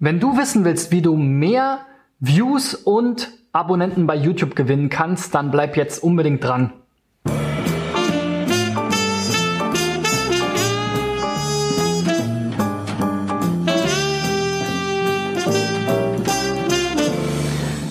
Wenn 0.00 0.20
du 0.20 0.36
wissen 0.36 0.64
willst, 0.64 0.92
wie 0.92 1.02
du 1.02 1.16
mehr 1.16 1.80
Views 2.20 2.74
und 2.74 3.32
Abonnenten 3.52 4.06
bei 4.06 4.14
YouTube 4.14 4.54
gewinnen 4.54 4.90
kannst, 4.90 5.34
dann 5.34 5.50
bleib 5.50 5.76
jetzt 5.76 6.02
unbedingt 6.04 6.44
dran. 6.44 6.72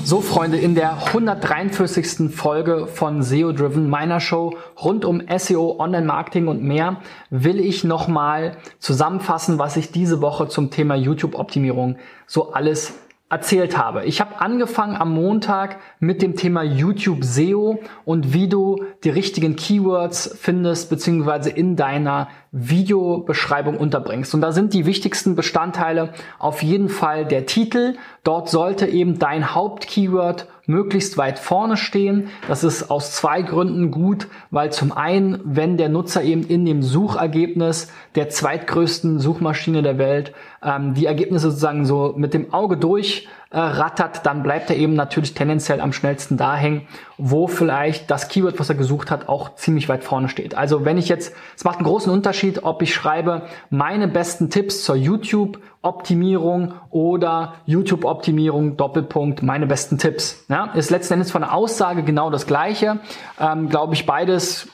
So, 0.10 0.22
Freunde, 0.22 0.58
in 0.58 0.74
der 0.74 1.08
143. 1.08 2.34
Folge 2.34 2.88
von 2.88 3.24
SEO 3.24 3.52
Driven, 3.52 3.90
meiner 3.90 4.22
Show 4.22 4.56
rund 4.82 5.04
um 5.04 5.22
SEO, 5.38 5.82
Online-Marketing 5.82 6.48
und 6.48 6.64
mehr, 6.64 7.02
will 7.30 7.60
ich 7.60 7.84
nochmal 7.84 8.56
zusammenfassen, 8.80 9.60
was 9.60 9.76
ich 9.76 9.92
diese 9.92 10.22
Woche 10.22 10.48
zum 10.48 10.72
Thema 10.72 10.96
YouTube-Optimierung 10.96 11.98
so 12.26 12.54
alles 12.54 12.94
erzählt 13.30 13.78
habe. 13.78 14.06
Ich 14.06 14.22
habe 14.22 14.40
angefangen 14.40 14.96
am 14.96 15.14
Montag 15.14 15.80
mit 16.00 16.22
dem 16.22 16.38
Thema 16.38 16.64
YouTube 16.64 17.26
SEO 17.26 17.80
und 18.06 18.34
wie 18.34 18.48
du 18.48 18.86
die 19.04 19.10
richtigen 19.10 19.58
Keywords 19.58 20.38
findest 20.40 20.90
beziehungsweise 20.90 21.50
in 21.50 21.76
deiner 21.76 22.30
Videobeschreibung 22.60 23.78
unterbringst. 23.78 24.34
Und 24.34 24.42
da 24.42 24.52
sind 24.52 24.74
die 24.74 24.86
wichtigsten 24.86 25.36
Bestandteile 25.36 26.14
auf 26.40 26.64
jeden 26.64 26.90
Fall 26.90 27.26
der 27.26 27.46
Titel. 27.46 27.96
Dort 28.24 28.50
sollte 28.50 28.88
eben 28.88 29.20
dein 29.20 29.54
Hauptkeyword 29.54 30.48
möglichst 30.66 31.18
weit 31.18 31.40
vorne 31.40 31.78
stehen. 31.78 32.30
Das 32.48 32.64
ist 32.64 32.92
aus 32.92 33.14
zwei 33.14 33.42
Gründen 33.42 33.90
gut, 33.90 34.28
weil 34.52 34.72
zum 34.72 34.92
einen, 34.92 35.40
wenn 35.44 35.78
der 35.78 35.90
Nutzer 35.90 36.24
eben 36.24 36.44
in 36.44 36.66
dem 36.66 36.84
Suchergebnis 36.84 37.92
der 38.16 38.30
zweitgrößten 38.30 39.20
Suchmaschine 39.20 39.82
der 39.82 39.98
Welt 39.98 40.34
ähm, 40.62 40.94
die 40.94 41.06
Ergebnisse 41.06 41.50
sozusagen 41.50 41.86
so 41.86 42.14
mit 42.18 42.34
dem 42.34 42.54
Auge 42.54 42.78
durch 42.78 43.28
äh, 43.50 43.60
rattert, 43.60 44.26
dann 44.26 44.44
bleibt 44.44 44.70
er 44.70 44.76
eben 44.76 44.94
natürlich 44.94 45.34
tendenziell 45.34 45.80
am 45.80 45.94
schnellsten 45.94 46.36
da 46.36 46.56
hängen, 46.56 46.88
wo 47.18 47.48
vielleicht 47.48 48.12
das 48.12 48.28
Keyword, 48.28 48.60
was 48.60 48.70
er 48.70 48.76
gesucht 48.76 49.10
hat, 49.10 49.30
auch 49.30 49.56
ziemlich 49.56 49.88
weit 49.88 50.04
vorne 50.04 50.28
steht. 50.28 50.56
Also 50.56 50.84
wenn 50.84 50.98
ich 50.98 51.08
jetzt, 51.08 51.34
es 51.56 51.64
macht 51.64 51.78
einen 51.78 51.86
großen 51.86 52.12
Unterschied, 52.12 52.64
ob 52.64 52.82
ich 52.82 52.94
schreibe 52.94 53.44
meine 53.70 54.10
besten 54.10 54.50
Tipps 54.50 54.84
zur 54.84 54.98
YouTube-Optimierung 54.98 56.74
oder 56.90 57.54
YouTube-Optimierung, 57.66 58.76
Doppelpunkt, 58.76 59.44
meine 59.44 59.66
besten 59.66 59.98
Tipps. 59.98 60.46
Ja, 60.50 60.66
ist 60.74 60.90
letzten 60.90 61.14
Endes 61.14 61.32
von 61.32 61.42
der 61.42 61.54
Aussage 61.54 62.04
genau 62.04 62.30
das 62.30 62.48
Gleiche. 62.48 63.00
Ähm, 63.40 63.70
Glaube 63.70 63.94
ich 63.94 64.06
beides 64.06 64.68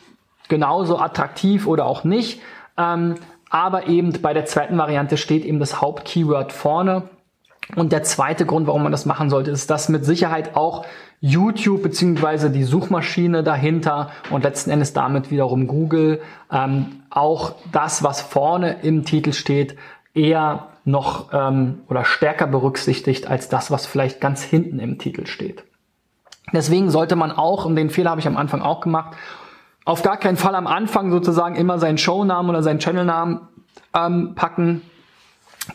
genauso 0.48 0.98
attraktiv 0.98 1.67
oder 1.67 1.86
auch 1.86 2.03
nicht. 2.03 2.42
Ähm, 2.78 3.16
aber 3.52 3.88
eben 3.88 4.20
bei 4.20 4.33
der 4.33 4.45
zweiten 4.45 4.80
Variante 4.80 5.16
steht 5.17 5.45
eben 5.45 5.59
das 5.59 5.80
Hauptkeyword 5.80 6.52
vorne 6.52 7.03
und 7.75 7.92
der 7.92 8.03
zweite 8.03 8.45
Grund, 8.45 8.67
warum 8.67 8.83
man 8.83 8.92
das 8.92 9.06
machen 9.06 9.30
sollte, 9.30 9.52
ist, 9.52 9.69
dass 9.69 9.89
mit 9.89 10.06
Sicherheit 10.06 10.56
auch 10.56 10.86
YouTube 11.22 11.81
beziehungsweise 11.81 12.50
die 12.50 12.64
Suchmaschine 12.64 13.44
dahinter 13.44 14.11
und 14.30 14.44
letzten 14.44 14.70
Endes 14.70 14.94
damit 14.94 15.31
wiederum 15.31 15.67
Google 15.67 16.22
ähm, 16.52 17.03
auch 17.09 17.55
das, 17.72 18.03
was 18.03 18.22
vorne 18.22 18.81
im 18.81 19.05
Titel 19.05 19.33
steht, 19.33 19.78
eher 20.14 20.67
noch 20.86 21.31
ähm, 21.33 21.81
oder 21.88 22.03
stärker 22.03 22.47
berücksichtigt 22.47 23.28
als 23.28 23.47
das, 23.47 23.72
was 23.72 23.86
vielleicht 23.86 24.20
ganz 24.20 24.44
hinten 24.44 24.80
im 24.80 25.00
Titel 25.00 25.25
steht. 25.25 25.64
Deswegen 26.52 26.89
sollte 26.89 27.16
man 27.16 27.31
auch, 27.31 27.66
und 27.66 27.75
den 27.75 27.89
Fehler 27.89 28.11
habe 28.11 28.20
ich 28.20 28.27
am 28.27 28.38
Anfang 28.38 28.61
auch 28.61 28.81
gemacht, 28.81 29.16
auf 29.86 30.02
gar 30.02 30.17
keinen 30.17 30.38
Fall 30.38 30.55
am 30.55 30.67
Anfang 30.67 31.11
sozusagen 31.11 31.55
immer 31.55 31.80
seinen 31.80 31.98
Shownamen 31.98 32.50
oder 32.50 32.64
seinen 32.64 32.80
Channelnamen 32.80 33.48
ähm, 33.95 34.36
packen, 34.36 34.81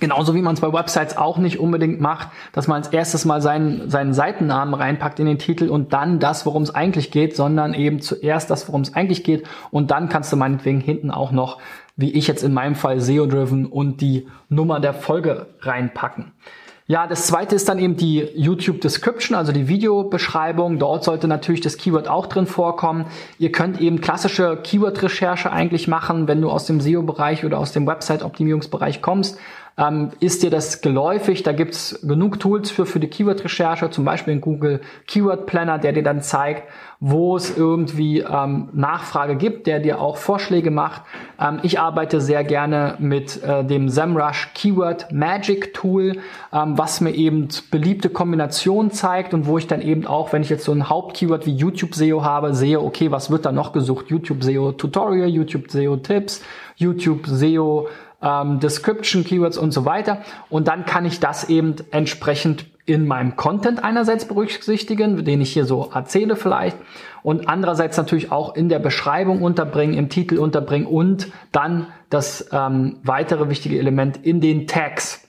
Genauso 0.00 0.34
wie 0.34 0.42
man 0.42 0.54
es 0.54 0.60
bei 0.60 0.70
Websites 0.70 1.16
auch 1.16 1.38
nicht 1.38 1.58
unbedingt 1.58 1.98
macht, 1.98 2.28
dass 2.52 2.68
man 2.68 2.76
als 2.76 2.88
erstes 2.88 3.24
mal 3.24 3.40
seinen, 3.40 3.88
seinen 3.88 4.12
Seitennamen 4.12 4.74
reinpackt 4.74 5.18
in 5.18 5.24
den 5.24 5.38
Titel 5.38 5.70
und 5.70 5.94
dann 5.94 6.18
das, 6.18 6.44
worum 6.44 6.62
es 6.62 6.74
eigentlich 6.74 7.10
geht, 7.10 7.34
sondern 7.34 7.72
eben 7.72 8.00
zuerst 8.00 8.50
das, 8.50 8.68
worum 8.68 8.82
es 8.82 8.94
eigentlich 8.94 9.24
geht 9.24 9.46
und 9.70 9.90
dann 9.90 10.10
kannst 10.10 10.30
du 10.30 10.36
meinetwegen 10.36 10.80
hinten 10.80 11.10
auch 11.10 11.32
noch, 11.32 11.58
wie 11.96 12.12
ich 12.12 12.28
jetzt 12.28 12.44
in 12.44 12.52
meinem 12.52 12.74
Fall, 12.74 13.00
SEO-Driven 13.00 13.64
und 13.64 14.02
die 14.02 14.28
Nummer 14.50 14.78
der 14.78 14.92
Folge 14.92 15.46
reinpacken. 15.62 16.32
Ja, 16.90 17.06
das 17.06 17.26
zweite 17.26 17.54
ist 17.54 17.68
dann 17.68 17.78
eben 17.78 17.96
die 17.96 18.26
YouTube 18.34 18.80
Description, 18.80 19.36
also 19.36 19.52
die 19.52 19.68
Videobeschreibung. 19.68 20.78
Dort 20.78 21.04
sollte 21.04 21.28
natürlich 21.28 21.60
das 21.60 21.76
Keyword 21.76 22.08
auch 22.08 22.26
drin 22.26 22.46
vorkommen. 22.46 23.04
Ihr 23.38 23.52
könnt 23.52 23.78
eben 23.78 24.00
klassische 24.00 24.56
Keyword-Recherche 24.56 25.52
eigentlich 25.52 25.86
machen, 25.86 26.28
wenn 26.28 26.40
du 26.40 26.48
aus 26.48 26.64
dem 26.64 26.80
SEO-Bereich 26.80 27.44
oder 27.44 27.58
aus 27.58 27.72
dem 27.72 27.86
Website-Optimierungsbereich 27.86 29.02
kommst. 29.02 29.38
Ähm, 29.78 30.10
ist 30.18 30.42
dir 30.42 30.50
das 30.50 30.80
geläufig? 30.80 31.44
Da 31.44 31.52
gibt's 31.52 32.00
genug 32.02 32.40
Tools 32.40 32.70
für, 32.70 32.84
für 32.84 32.98
die 32.98 33.06
Keyword-Recherche, 33.06 33.90
zum 33.90 34.04
Beispiel 34.04 34.34
in 34.34 34.40
Google 34.40 34.80
Keyword 35.06 35.46
Planner, 35.46 35.78
der 35.78 35.92
dir 35.92 36.02
dann 36.02 36.20
zeigt, 36.20 36.64
wo 37.00 37.36
es 37.36 37.56
irgendwie 37.56 38.20
ähm, 38.20 38.70
Nachfrage 38.72 39.36
gibt, 39.36 39.68
der 39.68 39.78
dir 39.78 40.00
auch 40.00 40.16
Vorschläge 40.16 40.72
macht. 40.72 41.02
Ähm, 41.40 41.60
ich 41.62 41.78
arbeite 41.78 42.20
sehr 42.20 42.42
gerne 42.42 42.96
mit 42.98 43.40
äh, 43.44 43.64
dem 43.64 43.88
SEMrush 43.88 44.50
Keyword 44.54 45.12
Magic 45.12 45.74
Tool, 45.74 46.18
ähm, 46.52 46.76
was 46.76 47.00
mir 47.00 47.14
eben 47.14 47.46
beliebte 47.70 48.10
Kombinationen 48.10 48.90
zeigt 48.90 49.32
und 49.32 49.46
wo 49.46 49.58
ich 49.58 49.68
dann 49.68 49.80
eben 49.80 50.06
auch, 50.06 50.32
wenn 50.32 50.42
ich 50.42 50.50
jetzt 50.50 50.64
so 50.64 50.72
ein 50.72 50.88
Hauptkeyword 50.88 51.46
wie 51.46 51.54
YouTube 51.54 51.94
SEO 51.94 52.24
habe, 52.24 52.52
sehe, 52.52 52.80
okay, 52.80 53.12
was 53.12 53.30
wird 53.30 53.46
da 53.46 53.52
noch 53.52 53.72
gesucht? 53.72 54.06
YouTube 54.08 54.42
SEO 54.42 54.72
Tutorial, 54.72 55.28
YouTube 55.28 55.70
SEO 55.70 55.98
Tipps, 55.98 56.42
YouTube 56.74 57.26
SEO 57.26 57.86
ähm, 58.22 58.60
Description, 58.60 59.24
Keywords 59.24 59.58
und 59.58 59.72
so 59.72 59.84
weiter. 59.84 60.22
Und 60.48 60.68
dann 60.68 60.84
kann 60.84 61.04
ich 61.04 61.20
das 61.20 61.48
eben 61.48 61.76
entsprechend 61.90 62.66
in 62.86 63.06
meinem 63.06 63.36
Content 63.36 63.84
einerseits 63.84 64.26
berücksichtigen, 64.26 65.24
den 65.24 65.40
ich 65.42 65.52
hier 65.52 65.66
so 65.66 65.90
erzähle 65.94 66.36
vielleicht, 66.36 66.78
und 67.22 67.48
andererseits 67.48 67.98
natürlich 67.98 68.32
auch 68.32 68.54
in 68.54 68.70
der 68.70 68.78
Beschreibung 68.78 69.42
unterbringen, 69.42 69.94
im 69.94 70.08
Titel 70.08 70.38
unterbringen 70.38 70.86
und 70.86 71.30
dann 71.52 71.88
das 72.08 72.48
ähm, 72.52 72.96
weitere 73.02 73.50
wichtige 73.50 73.78
Element 73.78 74.24
in 74.24 74.40
den 74.40 74.66
Tags. 74.66 75.28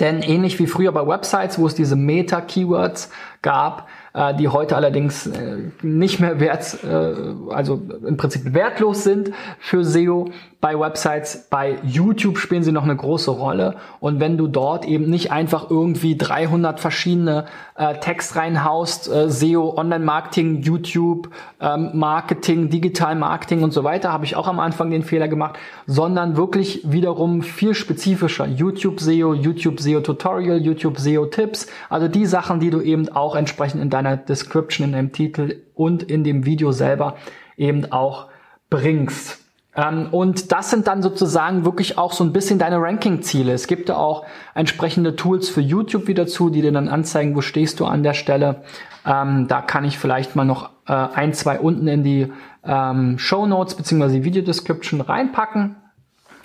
Denn 0.00 0.22
ähnlich 0.22 0.58
wie 0.58 0.66
früher 0.66 0.90
bei 0.90 1.06
Websites, 1.06 1.58
wo 1.58 1.66
es 1.66 1.74
diese 1.76 1.94
Meta-Keywords 1.94 3.10
gab, 3.42 3.86
äh, 4.14 4.34
die 4.34 4.48
heute 4.48 4.76
allerdings 4.76 5.26
äh, 5.26 5.70
nicht 5.82 6.20
mehr 6.20 6.40
wert, 6.40 6.78
äh, 6.84 7.52
also 7.52 7.80
im 8.06 8.16
Prinzip 8.16 8.54
wertlos 8.54 9.04
sind 9.04 9.32
für 9.58 9.84
SEO 9.84 10.30
bei 10.62 10.78
Websites. 10.78 11.48
Bei 11.50 11.78
YouTube 11.82 12.38
spielen 12.38 12.62
sie 12.62 12.70
noch 12.70 12.84
eine 12.84 12.94
große 12.94 13.32
Rolle. 13.32 13.74
Und 13.98 14.20
wenn 14.20 14.38
du 14.38 14.46
dort 14.46 14.86
eben 14.86 15.10
nicht 15.10 15.32
einfach 15.32 15.70
irgendwie 15.70 16.16
300 16.16 16.78
verschiedene 16.78 17.46
äh, 17.74 17.98
Text 17.98 18.36
reinhaust, 18.36 19.10
äh, 19.10 19.28
SEO, 19.28 19.76
Online-Marketing, 19.76 20.62
YouTube, 20.62 21.30
ähm, 21.60 21.90
Marketing, 21.94 22.70
Digital 22.70 23.16
Marketing 23.16 23.64
und 23.64 23.72
so 23.72 23.82
weiter, 23.82 24.12
habe 24.12 24.24
ich 24.24 24.36
auch 24.36 24.46
am 24.46 24.60
Anfang 24.60 24.90
den 24.90 25.02
Fehler 25.02 25.26
gemacht, 25.26 25.58
sondern 25.86 26.36
wirklich 26.36 26.82
wiederum 26.84 27.42
viel 27.42 27.74
spezifischer. 27.74 28.46
YouTube 28.46 29.00
SEO, 29.00 29.34
YouTube 29.34 29.80
SEO 29.80 30.00
Tutorial, 30.00 30.58
YouTube 30.58 30.98
SEO 30.98 31.26
Tipps, 31.26 31.66
also 31.90 32.06
die 32.06 32.24
Sachen, 32.24 32.60
die 32.60 32.70
du 32.70 32.80
eben 32.80 33.08
auch 33.08 33.34
entsprechend 33.34 33.82
in 33.82 33.90
deiner 34.02 34.16
Description, 34.16 34.86
in 34.86 34.92
deinem 34.92 35.12
Titel 35.12 35.62
und 35.74 36.02
in 36.02 36.24
dem 36.24 36.44
Video 36.44 36.72
selber 36.72 37.16
eben 37.56 37.90
auch 37.92 38.28
bringst. 38.70 39.38
Ähm, 39.74 40.08
und 40.10 40.52
das 40.52 40.70
sind 40.70 40.86
dann 40.86 41.02
sozusagen 41.02 41.64
wirklich 41.64 41.98
auch 41.98 42.12
so 42.12 42.24
ein 42.24 42.32
bisschen 42.32 42.58
deine 42.58 42.80
Ranking-Ziele. 42.80 43.52
Es 43.52 43.66
gibt 43.66 43.88
ja 43.88 43.96
auch 43.96 44.24
entsprechende 44.54 45.16
Tools 45.16 45.48
für 45.48 45.60
YouTube 45.60 46.08
wieder 46.08 46.26
zu, 46.26 46.50
die 46.50 46.62
dir 46.62 46.72
dann 46.72 46.88
anzeigen, 46.88 47.34
wo 47.34 47.40
stehst 47.40 47.80
du 47.80 47.86
an 47.86 48.02
der 48.02 48.14
Stelle. 48.14 48.62
Ähm, 49.06 49.48
da 49.48 49.62
kann 49.62 49.84
ich 49.84 49.98
vielleicht 49.98 50.36
mal 50.36 50.44
noch 50.44 50.70
äh, 50.86 50.92
ein, 50.92 51.32
zwei 51.32 51.58
unten 51.58 51.88
in 51.88 52.04
die 52.04 52.32
ähm, 52.64 53.18
Show 53.18 53.46
Notes 53.46 53.74
bzw. 53.74 54.24
Video 54.24 54.42
Description 54.42 55.00
reinpacken 55.00 55.76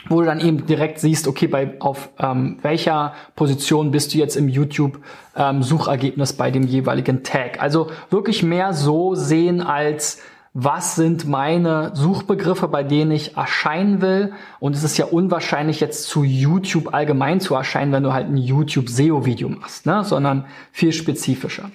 wo 0.10 0.22
du 0.22 0.26
dann 0.26 0.40
eben 0.40 0.66
direkt 0.66 1.00
siehst, 1.00 1.28
okay, 1.28 1.48
bei 1.48 1.80
auf 1.80 2.10
ähm, 2.20 2.60
welcher 2.62 3.14
Position 3.36 3.92
bist 3.92 4.14
du 4.14 4.18
jetzt 4.18 4.36
im 4.36 4.48
YouTube 4.48 5.00
ähm, 5.36 5.64
bei 6.38 6.52
dem 6.52 6.64
jeweiligen 6.64 7.24
Tag. 7.24 7.62
Also 7.62 7.90
wirklich 8.10 8.44
mehr 8.44 8.74
so 8.74 9.16
sehen 9.16 9.62
als 9.62 10.22
was 10.60 10.96
sind 10.96 11.28
meine 11.28 11.92
Suchbegriffe, 11.94 12.68
bei 12.68 12.82
denen 12.82 13.12
ich 13.12 13.38
erscheinen 13.38 14.02
will. 14.02 14.34
Und 14.60 14.76
es 14.76 14.84
ist 14.84 14.98
ja 14.98 15.06
unwahrscheinlich 15.06 15.80
jetzt 15.80 16.06
zu 16.06 16.24
YouTube 16.24 16.96
allgemein 16.96 17.40
zu 17.40 17.54
erscheinen, 17.54 17.92
wenn 17.92 18.02
du 18.02 18.12
halt 18.12 18.28
ein 18.28 18.38
YouTube 18.38 18.90
SEO-Video 18.90 19.50
machst, 19.50 19.86
ne? 19.86 20.04
sondern 20.04 20.46
viel 20.72 20.94
spezifischer. 20.94 21.70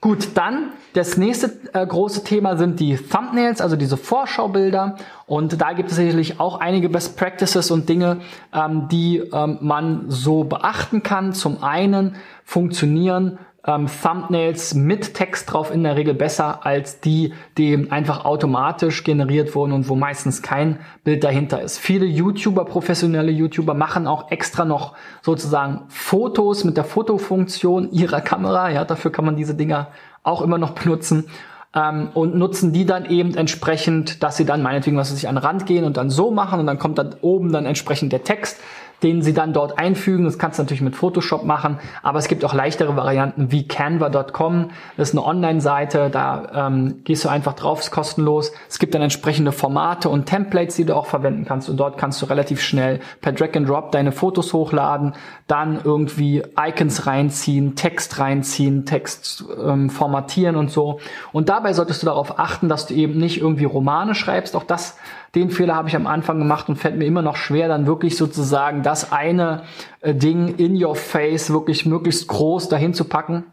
Gut, 0.00 0.28
dann 0.36 0.70
das 0.92 1.16
nächste 1.16 1.50
äh, 1.72 1.84
große 1.84 2.22
Thema 2.22 2.56
sind 2.56 2.78
die 2.78 2.96
Thumbnails, 2.96 3.60
also 3.60 3.74
diese 3.74 3.96
Vorschaubilder. 3.96 4.96
Und 5.26 5.60
da 5.60 5.72
gibt 5.72 5.90
es 5.90 5.96
sicherlich 5.96 6.38
auch 6.38 6.60
einige 6.60 6.88
Best 6.88 7.16
Practices 7.16 7.72
und 7.72 7.88
Dinge, 7.88 8.18
ähm, 8.54 8.86
die 8.92 9.18
ähm, 9.18 9.58
man 9.60 10.04
so 10.08 10.44
beachten 10.44 11.02
kann. 11.02 11.32
Zum 11.32 11.64
einen 11.64 12.14
funktionieren 12.44 13.38
ähm, 13.66 13.86
Thumbnails 13.86 14.74
mit 14.74 15.14
Text 15.14 15.52
drauf 15.52 15.70
in 15.70 15.82
der 15.82 15.96
Regel 15.96 16.14
besser 16.14 16.64
als 16.64 17.00
die, 17.00 17.34
die 17.56 17.90
einfach 17.90 18.24
automatisch 18.24 19.04
generiert 19.04 19.54
wurden 19.54 19.72
und 19.72 19.88
wo 19.88 19.96
meistens 19.96 20.42
kein 20.42 20.80
Bild 21.04 21.24
dahinter 21.24 21.60
ist. 21.60 21.78
Viele 21.78 22.06
YouTuber, 22.06 22.64
professionelle 22.64 23.32
YouTuber 23.32 23.74
machen 23.74 24.06
auch 24.06 24.30
extra 24.30 24.64
noch 24.64 24.94
sozusagen 25.22 25.82
Fotos 25.88 26.64
mit 26.64 26.76
der 26.76 26.84
Fotofunktion 26.84 27.90
ihrer 27.90 28.20
Kamera. 28.20 28.70
Ja, 28.70 28.84
dafür 28.84 29.12
kann 29.12 29.24
man 29.24 29.36
diese 29.36 29.54
Dinger 29.54 29.88
auch 30.22 30.42
immer 30.42 30.58
noch 30.58 30.70
benutzen 30.70 31.26
ähm, 31.74 32.10
und 32.14 32.34
nutzen 32.36 32.72
die 32.72 32.86
dann 32.86 33.06
eben 33.06 33.34
entsprechend, 33.34 34.22
dass 34.22 34.36
sie 34.36 34.44
dann 34.44 34.62
meinetwegen, 34.62 34.96
was 34.96 35.08
sie 35.08 35.16
sich 35.16 35.28
an 35.28 35.34
den 35.34 35.44
Rand 35.44 35.66
gehen 35.66 35.84
und 35.84 35.96
dann 35.96 36.10
so 36.10 36.30
machen 36.30 36.60
und 36.60 36.66
dann 36.66 36.78
kommt 36.78 36.98
dann 36.98 37.16
oben 37.20 37.52
dann 37.52 37.66
entsprechend 37.66 38.12
der 38.12 38.24
Text 38.24 38.60
den 39.02 39.22
sie 39.22 39.32
dann 39.32 39.52
dort 39.52 39.78
einfügen. 39.78 40.24
Das 40.24 40.38
kannst 40.38 40.58
du 40.58 40.62
natürlich 40.62 40.82
mit 40.82 40.96
Photoshop 40.96 41.44
machen, 41.44 41.78
aber 42.02 42.18
es 42.18 42.28
gibt 42.28 42.44
auch 42.44 42.54
leichtere 42.54 42.96
Varianten 42.96 43.52
wie 43.52 43.66
canva.com. 43.66 44.70
Das 44.96 45.10
ist 45.10 45.14
eine 45.14 45.24
Online-Seite, 45.24 46.10
da 46.10 46.66
ähm, 46.68 47.00
gehst 47.04 47.24
du 47.24 47.28
einfach 47.28 47.54
drauf, 47.54 47.80
ist 47.80 47.90
kostenlos. 47.90 48.52
Es 48.68 48.78
gibt 48.78 48.94
dann 48.94 49.02
entsprechende 49.02 49.52
Formate 49.52 50.08
und 50.08 50.26
Templates, 50.26 50.76
die 50.76 50.84
du 50.84 50.96
auch 50.96 51.06
verwenden 51.06 51.44
kannst 51.44 51.68
und 51.68 51.76
dort 51.76 51.98
kannst 51.98 52.20
du 52.22 52.26
relativ 52.26 52.60
schnell 52.60 53.00
per 53.20 53.32
Drag 53.32 53.54
and 53.54 53.68
Drop 53.68 53.92
deine 53.92 54.12
Fotos 54.12 54.52
hochladen, 54.52 55.14
dann 55.46 55.80
irgendwie 55.82 56.42
Icons 56.58 57.06
reinziehen, 57.06 57.76
Text 57.76 58.18
reinziehen, 58.18 58.84
Text 58.84 59.44
ähm, 59.64 59.90
formatieren 59.90 60.56
und 60.56 60.70
so. 60.70 61.00
Und 61.32 61.48
dabei 61.48 61.72
solltest 61.72 62.02
du 62.02 62.06
darauf 62.06 62.38
achten, 62.38 62.68
dass 62.68 62.86
du 62.86 62.94
eben 62.94 63.18
nicht 63.18 63.40
irgendwie 63.40 63.64
Romane 63.64 64.14
schreibst. 64.14 64.56
Auch 64.56 64.64
das 64.64 64.96
den 65.38 65.50
Fehler 65.50 65.74
habe 65.74 65.88
ich 65.88 65.96
am 65.96 66.06
Anfang 66.06 66.38
gemacht 66.38 66.68
und 66.68 66.76
fällt 66.76 66.96
mir 66.96 67.06
immer 67.06 67.22
noch 67.22 67.36
schwer, 67.36 67.68
dann 67.68 67.86
wirklich 67.86 68.16
sozusagen 68.16 68.82
das 68.82 69.12
eine 69.12 69.62
äh, 70.00 70.14
Ding 70.14 70.56
in 70.56 70.82
your 70.82 70.96
face 70.96 71.52
wirklich 71.52 71.86
möglichst 71.86 72.28
groß 72.28 72.68
dahin 72.68 72.94
zu 72.94 73.04
packen. 73.04 73.44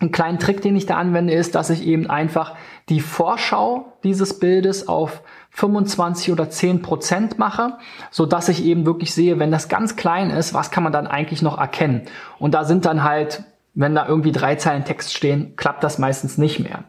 Ein 0.00 0.10
kleiner 0.10 0.38
Trick, 0.38 0.60
den 0.60 0.74
ich 0.74 0.86
da 0.86 0.96
anwende, 0.96 1.32
ist, 1.32 1.54
dass 1.54 1.70
ich 1.70 1.86
eben 1.86 2.10
einfach 2.10 2.54
die 2.88 3.00
Vorschau 3.00 3.92
dieses 4.02 4.38
Bildes 4.40 4.88
auf 4.88 5.22
25 5.50 6.32
oder 6.32 6.50
10 6.50 6.82
Prozent 6.82 7.38
mache, 7.38 7.78
so 8.10 8.26
dass 8.26 8.48
ich 8.48 8.64
eben 8.64 8.86
wirklich 8.86 9.14
sehe, 9.14 9.38
wenn 9.38 9.52
das 9.52 9.68
ganz 9.68 9.94
klein 9.94 10.30
ist, 10.30 10.52
was 10.52 10.72
kann 10.72 10.82
man 10.82 10.92
dann 10.92 11.06
eigentlich 11.06 11.42
noch 11.42 11.58
erkennen? 11.58 12.02
Und 12.40 12.54
da 12.54 12.64
sind 12.64 12.86
dann 12.86 13.04
halt, 13.04 13.44
wenn 13.74 13.94
da 13.94 14.08
irgendwie 14.08 14.32
drei 14.32 14.56
Zeilen 14.56 14.84
Text 14.84 15.14
stehen, 15.14 15.54
klappt 15.56 15.84
das 15.84 15.98
meistens 15.98 16.38
nicht 16.38 16.58
mehr. 16.58 16.84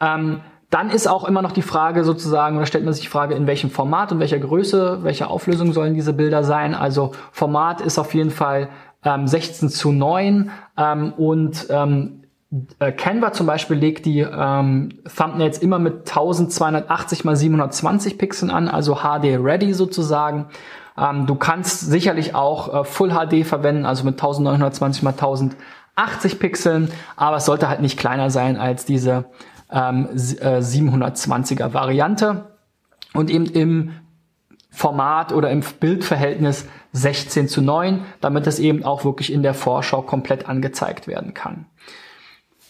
Ähm, 0.00 0.40
dann 0.70 0.90
ist 0.90 1.06
auch 1.06 1.24
immer 1.24 1.42
noch 1.42 1.52
die 1.52 1.62
Frage 1.62 2.04
sozusagen, 2.04 2.56
oder 2.56 2.66
stellt 2.66 2.84
man 2.84 2.92
sich 2.92 3.04
die 3.04 3.08
Frage, 3.08 3.34
in 3.34 3.46
welchem 3.46 3.70
Format 3.70 4.10
und 4.12 4.18
welcher 4.18 4.38
Größe, 4.38 5.00
welcher 5.02 5.30
Auflösung 5.30 5.72
sollen 5.72 5.94
diese 5.94 6.12
Bilder 6.12 6.42
sein. 6.42 6.74
Also 6.74 7.12
Format 7.30 7.80
ist 7.80 7.98
auf 7.98 8.14
jeden 8.14 8.30
Fall 8.30 8.68
ähm, 9.04 9.26
16 9.26 9.68
zu 9.68 9.92
9 9.92 10.50
ähm, 10.76 11.12
und 11.16 11.66
ähm, 11.70 12.24
äh, 12.78 12.92
Canva 12.92 13.32
zum 13.32 13.46
Beispiel 13.46 13.76
legt 13.76 14.06
die 14.06 14.20
ähm, 14.20 14.90
Thumbnails 15.16 15.58
immer 15.58 15.78
mit 15.78 16.08
1280 16.08 17.24
x 17.24 17.38
720 17.40 18.18
Pixeln 18.18 18.50
an, 18.50 18.68
also 18.68 18.96
HD 18.96 19.38
ready 19.38 19.72
sozusagen. 19.72 20.46
Ähm, 20.98 21.26
du 21.26 21.34
kannst 21.34 21.80
sicherlich 21.80 22.34
auch 22.34 22.82
äh, 22.82 22.84
Full 22.84 23.10
HD 23.10 23.46
verwenden, 23.46 23.84
also 23.84 24.04
mit 24.04 24.14
1920 24.14 25.02
x 25.02 25.12
1080 25.12 26.38
Pixeln, 26.38 26.90
aber 27.16 27.36
es 27.36 27.44
sollte 27.44 27.68
halt 27.68 27.80
nicht 27.80 27.98
kleiner 27.98 28.30
sein 28.30 28.56
als 28.56 28.84
diese 28.84 29.26
ähm, 29.70 30.08
720er 30.14 31.66
äh, 31.66 31.74
Variante 31.74 32.46
und 33.12 33.30
eben 33.30 33.46
im 33.46 33.92
Format 34.70 35.32
oder 35.32 35.50
im 35.50 35.62
Bildverhältnis 35.80 36.66
16 36.92 37.48
zu 37.48 37.62
9, 37.62 38.04
damit 38.20 38.46
es 38.46 38.58
eben 38.58 38.84
auch 38.84 39.04
wirklich 39.04 39.32
in 39.32 39.42
der 39.42 39.54
Vorschau 39.54 40.02
komplett 40.02 40.48
angezeigt 40.48 41.06
werden 41.08 41.32
kann. 41.34 41.66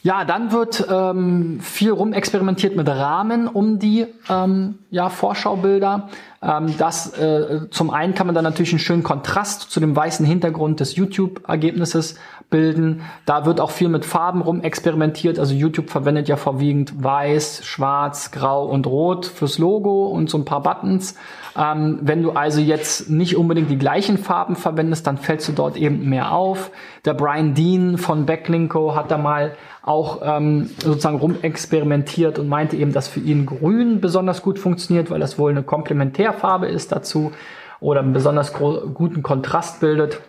Ja, 0.07 0.25
dann 0.25 0.53
wird 0.53 0.87
ähm, 0.89 1.59
viel 1.61 1.91
rumexperimentiert 1.91 2.77
mit 2.77 2.89
Rahmen 2.89 3.49
um 3.49 3.81
die 3.81 4.07
ähm, 4.31 4.79
ja, 4.89 5.09
Vorschaubilder. 5.09 6.11
Ähm, 6.41 6.77
das 6.79 7.19
äh, 7.19 7.69
zum 7.71 7.91
einen 7.91 8.15
kann 8.15 8.29
man 8.29 8.35
dann 8.37 8.45
natürlich 8.45 8.71
einen 8.71 8.79
schönen 8.79 9.03
Kontrast 9.03 9.63
zu 9.63 9.81
dem 9.81 9.97
weißen 9.97 10.25
Hintergrund 10.25 10.79
des 10.79 10.95
YouTube-Ergebnisses 10.95 12.21
bilden. 12.51 13.03
Da 13.25 13.47
wird 13.47 13.61
auch 13.61 13.73
viel 13.73 13.89
mit 13.89 14.05
Farben 14.05 14.43
rum 14.43 14.61
experimentiert. 14.61 15.41
Also 15.41 15.55
YouTube 15.55 15.91
verwendet 15.91 16.29
ja 16.29 16.37
vorwiegend 16.37 17.03
weiß, 17.03 17.65
schwarz, 17.65 18.31
grau 18.31 18.65
und 18.65 18.87
rot 18.87 19.27
fürs 19.27 19.59
Logo 19.59 20.07
und 20.07 20.31
so 20.31 20.39
ein 20.39 20.45
paar 20.45 20.63
Buttons. 20.63 21.17
Ähm, 21.59 21.99
wenn 22.03 22.23
du 22.23 22.31
also 22.31 22.61
jetzt 22.61 23.11
nicht 23.11 23.37
unbedingt 23.37 23.71
die 23.71 23.79
gleichen 23.79 24.19
Farben 24.19 24.55
verwendest, 24.55 25.07
dann 25.07 25.19
fällst 25.19 25.49
du 25.49 25.53
dort 25.53 25.77
eben 25.77 26.09
mehr 26.09 26.31
auf. 26.31 26.71
Der 27.05 27.15
Brian 27.15 27.55
Dean 27.55 27.99
von 27.99 28.25
Backlinko 28.27 28.95
hat 28.95 29.11
da 29.11 29.19
mal 29.19 29.57
auch 29.87 30.21
ähm, 30.23 30.69
sozusagen 30.83 31.17
rumexperimentiert 31.17 32.39
und 32.39 32.49
meinte 32.49 32.77
eben, 32.77 32.93
dass 32.93 33.09
für 33.09 33.21
ihn 33.21 33.47
Grün 33.47 34.01
besonders 34.01 34.43
gut 34.43 34.59
funktioniert, 34.59 35.11
weil 35.11 35.21
das 35.21 35.39
wohl 35.39 35.53
eine 35.53 35.63
Komplementärfarbe 35.63 36.67
ist 36.67 36.93
dazu 36.93 37.33
oder 37.81 38.01
einen 38.01 38.13
besonders 38.13 38.53
guten 38.53 39.23
Kontrast 39.23 39.81
bildet. 39.81 40.21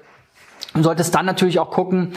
Du 0.75 0.83
solltest 0.83 1.13
dann 1.15 1.25
natürlich 1.25 1.59
auch 1.59 1.71
gucken, 1.71 2.13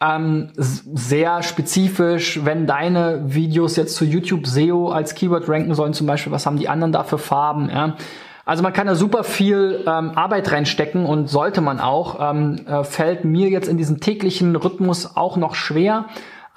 ähm, 0.00 0.50
sehr 0.56 1.42
spezifisch, 1.42 2.40
wenn 2.44 2.66
deine 2.66 3.34
Videos 3.34 3.76
jetzt 3.76 3.94
zu 3.94 4.06
YouTube 4.06 4.46
SEO 4.46 4.90
als 4.90 5.14
Keyword 5.14 5.48
ranken 5.48 5.74
sollen, 5.74 5.92
zum 5.92 6.06
Beispiel, 6.06 6.32
was 6.32 6.46
haben 6.46 6.56
die 6.56 6.68
anderen 6.68 6.92
da 6.92 7.04
für 7.04 7.18
Farben, 7.18 7.68
ja? 7.68 7.96
Also 8.46 8.62
man 8.62 8.72
kann 8.72 8.86
da 8.86 8.94
super 8.94 9.24
viel 9.24 9.84
ähm, 9.86 10.12
Arbeit 10.14 10.50
reinstecken 10.50 11.04
und 11.04 11.28
sollte 11.28 11.60
man 11.60 11.80
auch. 11.80 12.16
Ähm, 12.18 12.66
äh, 12.66 12.82
fällt 12.82 13.26
mir 13.26 13.50
jetzt 13.50 13.68
in 13.68 13.76
diesem 13.76 14.00
täglichen 14.00 14.56
Rhythmus 14.56 15.18
auch 15.18 15.36
noch 15.36 15.54
schwer. 15.54 16.06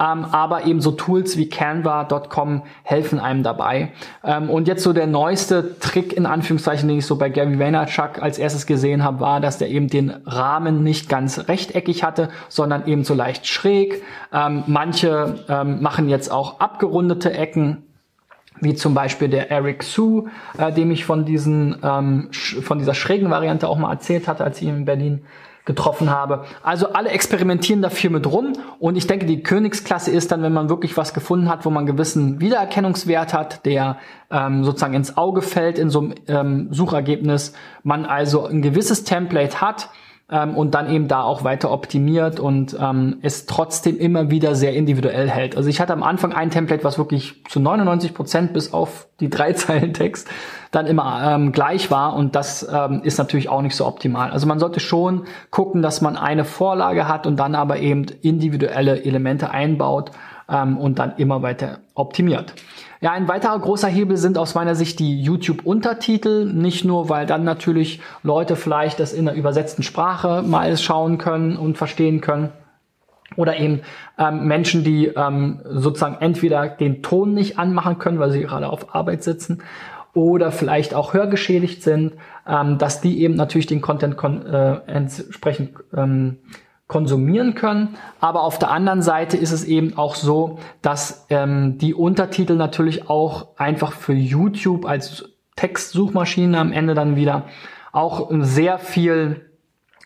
Ähm, 0.01 0.25
aber 0.25 0.65
eben 0.65 0.81
so 0.81 0.91
Tools 0.91 1.37
wie 1.37 1.47
Canva.com 1.47 2.63
helfen 2.83 3.19
einem 3.19 3.43
dabei. 3.43 3.91
Ähm, 4.23 4.49
und 4.49 4.67
jetzt 4.67 4.81
so 4.81 4.93
der 4.93 5.05
neueste 5.05 5.77
Trick 5.79 6.13
in 6.13 6.25
Anführungszeichen, 6.25 6.87
den 6.87 6.97
ich 6.97 7.05
so 7.05 7.17
bei 7.17 7.29
Gary 7.29 7.59
Vaynerchuk 7.59 8.21
als 8.21 8.39
erstes 8.39 8.65
gesehen 8.65 9.03
habe, 9.03 9.19
war, 9.19 9.39
dass 9.41 9.59
der 9.59 9.69
eben 9.69 9.89
den 9.89 10.09
Rahmen 10.25 10.83
nicht 10.83 11.07
ganz 11.07 11.47
rechteckig 11.47 12.03
hatte, 12.03 12.29
sondern 12.49 12.87
eben 12.87 13.03
so 13.03 13.13
leicht 13.13 13.45
schräg. 13.45 14.01
Ähm, 14.33 14.63
manche 14.65 15.45
ähm, 15.47 15.81
machen 15.83 16.09
jetzt 16.09 16.31
auch 16.31 16.59
abgerundete 16.59 17.33
Ecken 17.33 17.83
wie 18.63 18.75
zum 18.75 18.93
Beispiel 18.93 19.27
der 19.27 19.49
Eric 19.49 19.83
Su, 19.83 20.27
äh, 20.57 20.71
dem 20.71 20.91
ich 20.91 21.03
von 21.03 21.25
diesen 21.25 21.77
ähm, 21.83 22.29
von 22.31 22.77
dieser 22.77 22.93
schrägen 22.93 23.29
Variante 23.29 23.67
auch 23.67 23.77
mal 23.77 23.91
erzählt 23.91 24.27
hatte, 24.27 24.43
als 24.43 24.61
ich 24.61 24.67
ihn 24.67 24.77
in 24.77 24.85
Berlin 24.85 25.21
getroffen 25.65 26.09
habe. 26.09 26.45
Also 26.63 26.93
alle 26.93 27.09
experimentieren 27.09 27.81
dafür 27.81 28.09
mit 28.09 28.25
rum 28.25 28.53
und 28.79 28.95
ich 28.95 29.07
denke, 29.07 29.25
die 29.25 29.43
Königsklasse 29.43 30.11
ist 30.11 30.31
dann, 30.31 30.41
wenn 30.41 30.53
man 30.53 30.69
wirklich 30.69 30.97
was 30.97 31.13
gefunden 31.13 31.49
hat, 31.49 31.65
wo 31.65 31.69
man 31.69 31.85
gewissen 31.85 32.41
Wiedererkennungswert 32.41 33.33
hat, 33.33 33.65
der 33.65 33.97
ähm, 34.31 34.63
sozusagen 34.63 34.93
ins 34.93 35.17
Auge 35.17 35.41
fällt 35.41 35.77
in 35.77 35.89
so 35.89 35.99
einem 35.99 36.15
ähm, 36.27 36.67
Suchergebnis, 36.71 37.53
man 37.83 38.05
also 38.05 38.45
ein 38.45 38.61
gewisses 38.61 39.03
Template 39.03 39.61
hat, 39.61 39.89
ähm, 40.31 40.55
und 40.55 40.73
dann 40.73 40.89
eben 40.89 41.07
da 41.07 41.21
auch 41.23 41.43
weiter 41.43 41.71
optimiert 41.71 42.39
und 42.39 42.75
ähm, 42.79 43.17
es 43.21 43.45
trotzdem 43.45 43.97
immer 43.97 44.31
wieder 44.31 44.55
sehr 44.55 44.73
individuell 44.73 45.29
hält. 45.29 45.57
Also 45.57 45.69
ich 45.69 45.81
hatte 45.81 45.93
am 45.93 46.03
Anfang 46.03 46.31
ein 46.33 46.49
Template, 46.49 46.83
was 46.83 46.97
wirklich 46.97 47.43
zu 47.49 47.59
99 47.59 48.13
Prozent 48.13 48.53
bis 48.53 48.73
auf 48.73 49.07
die 49.19 49.29
drei 49.29 49.53
Zeilen 49.53 49.93
Text 49.93 50.29
dann 50.71 50.87
immer 50.87 51.35
ähm, 51.35 51.51
gleich 51.51 51.91
war 51.91 52.15
und 52.15 52.35
das 52.35 52.67
ähm, 52.71 53.01
ist 53.03 53.17
natürlich 53.17 53.49
auch 53.49 53.61
nicht 53.61 53.75
so 53.75 53.85
optimal. 53.85 54.31
Also 54.31 54.47
man 54.47 54.57
sollte 54.57 54.79
schon 54.79 55.25
gucken, 55.49 55.81
dass 55.81 55.99
man 55.99 56.15
eine 56.15 56.45
Vorlage 56.45 57.09
hat 57.09 57.27
und 57.27 57.37
dann 57.37 57.53
aber 57.53 57.79
eben 57.79 58.05
individuelle 58.21 59.03
Elemente 59.03 59.51
einbaut 59.51 60.11
ähm, 60.49 60.77
und 60.77 60.99
dann 60.99 61.13
immer 61.17 61.41
weiter 61.41 61.79
optimiert. 61.93 62.53
Ja, 63.03 63.13
ein 63.13 63.27
weiterer 63.27 63.57
großer 63.57 63.87
Hebel 63.87 64.15
sind 64.15 64.37
aus 64.37 64.53
meiner 64.53 64.75
Sicht 64.75 64.99
die 64.99 65.19
YouTube-Untertitel. 65.19 66.45
Nicht 66.45 66.85
nur, 66.85 67.09
weil 67.09 67.25
dann 67.25 67.43
natürlich 67.43 67.99
Leute 68.21 68.55
vielleicht 68.55 68.99
das 68.99 69.11
in 69.11 69.25
der 69.25 69.33
übersetzten 69.33 69.81
Sprache 69.81 70.43
mal 70.43 70.77
schauen 70.77 71.17
können 71.17 71.57
und 71.57 71.79
verstehen 71.79 72.21
können. 72.21 72.49
Oder 73.37 73.57
eben 73.57 73.81
ähm, 74.19 74.45
Menschen, 74.45 74.83
die 74.83 75.07
ähm, 75.07 75.61
sozusagen 75.65 76.17
entweder 76.19 76.67
den 76.67 77.01
Ton 77.01 77.33
nicht 77.33 77.57
anmachen 77.57 77.97
können, 77.97 78.19
weil 78.19 78.29
sie 78.29 78.41
gerade 78.41 78.69
auf 78.69 78.93
Arbeit 78.93 79.23
sitzen, 79.23 79.63
oder 80.13 80.51
vielleicht 80.51 80.93
auch 80.93 81.13
hörgeschädigt 81.13 81.81
sind, 81.81 82.13
ähm, 82.45 82.77
dass 82.77 83.01
die 83.01 83.21
eben 83.21 83.35
natürlich 83.35 83.65
den 83.65 83.81
Content 83.81 84.17
kon 84.17 84.45
äh, 84.45 84.81
entsprechend 84.85 85.71
ähm, 85.95 86.37
konsumieren 86.91 87.55
können. 87.55 87.95
Aber 88.19 88.43
auf 88.43 88.59
der 88.59 88.69
anderen 88.69 89.01
Seite 89.01 89.37
ist 89.37 89.53
es 89.53 89.63
eben 89.63 89.97
auch 89.97 90.15
so, 90.15 90.59
dass 90.81 91.25
ähm, 91.29 91.77
die 91.77 91.93
Untertitel 91.93 92.55
natürlich 92.55 93.09
auch 93.09 93.55
einfach 93.55 93.93
für 93.93 94.11
YouTube 94.11 94.85
als 94.85 95.23
Textsuchmaschine 95.55 96.59
am 96.59 96.73
Ende 96.73 96.93
dann 96.93 97.15
wieder 97.15 97.45
auch 97.93 98.29
sehr 98.41 98.77
viel 98.77 99.49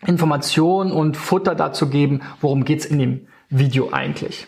Information 0.05 0.91
und 0.91 1.17
Futter 1.17 1.55
dazu 1.55 1.89
geben, 1.89 2.21
worum 2.39 2.65
geht's 2.65 2.85
in 2.85 2.99
dem 2.99 3.27
Video 3.49 3.89
eigentlich. 3.91 4.45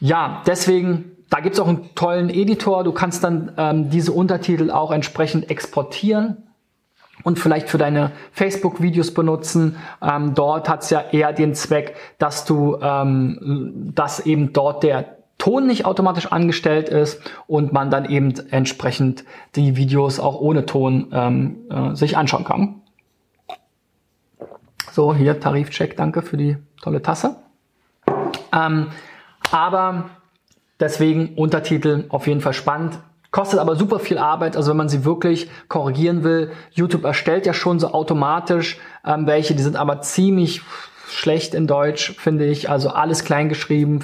Ja, 0.00 0.42
deswegen, 0.44 1.12
da 1.30 1.38
gibt's 1.38 1.60
auch 1.60 1.68
einen 1.68 1.94
tollen 1.94 2.28
Editor. 2.28 2.82
Du 2.82 2.90
kannst 2.90 3.22
dann 3.22 3.52
ähm, 3.56 3.88
diese 3.88 4.10
Untertitel 4.10 4.72
auch 4.72 4.90
entsprechend 4.90 5.48
exportieren 5.48 6.38
und 7.22 7.38
vielleicht 7.38 7.68
für 7.68 7.78
deine 7.78 8.12
Facebook-Videos 8.32 9.14
benutzen. 9.14 9.76
Ähm, 10.00 10.34
dort 10.34 10.68
hat 10.68 10.82
es 10.82 10.90
ja 10.90 11.00
eher 11.12 11.32
den 11.32 11.54
Zweck, 11.54 11.94
dass 12.18 12.44
du, 12.44 12.78
ähm, 12.80 13.92
dass 13.94 14.20
eben 14.20 14.52
dort 14.52 14.82
der 14.82 15.16
Ton 15.38 15.66
nicht 15.66 15.86
automatisch 15.86 16.26
angestellt 16.26 16.88
ist 16.88 17.20
und 17.48 17.72
man 17.72 17.90
dann 17.90 18.04
eben 18.04 18.32
entsprechend 18.50 19.24
die 19.56 19.76
Videos 19.76 20.20
auch 20.20 20.40
ohne 20.40 20.66
Ton 20.66 21.08
ähm, 21.12 21.56
äh, 21.68 21.96
sich 21.96 22.16
anschauen 22.16 22.44
kann. 22.44 22.82
So, 24.92 25.14
hier 25.14 25.40
Tarifcheck, 25.40 25.96
danke 25.96 26.22
für 26.22 26.36
die 26.36 26.58
tolle 26.80 27.02
Tasse. 27.02 27.36
Ähm, 28.52 28.88
aber 29.50 30.10
deswegen 30.78 31.34
Untertitel 31.34 32.04
auf 32.10 32.26
jeden 32.26 32.40
Fall 32.40 32.52
spannend. 32.52 32.98
Kostet 33.32 33.58
aber 33.58 33.74
super 33.74 33.98
viel 33.98 34.18
Arbeit, 34.18 34.56
also 34.56 34.70
wenn 34.70 34.76
man 34.76 34.88
sie 34.88 35.04
wirklich 35.04 35.50
korrigieren 35.68 36.22
will. 36.22 36.52
YouTube 36.70 37.04
erstellt 37.04 37.46
ja 37.46 37.52
schon 37.54 37.80
so 37.80 37.88
automatisch 37.88 38.78
ähm, 39.04 39.26
welche, 39.26 39.54
die 39.54 39.62
sind 39.62 39.76
aber 39.76 40.00
ziemlich 40.00 40.62
schlecht 41.08 41.54
in 41.54 41.66
Deutsch, 41.66 42.14
finde 42.18 42.46
ich. 42.46 42.70
Also 42.70 42.88
alles 42.88 43.24
klein 43.24 43.48
geschrieben. 43.48 44.00